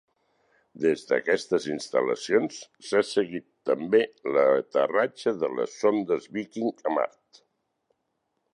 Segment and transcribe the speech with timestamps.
[0.83, 2.57] Des d'aquestes instal·lacions
[2.87, 4.01] s'ha seguit també
[4.37, 7.45] l'aterratge de les sondes Viking a Mart.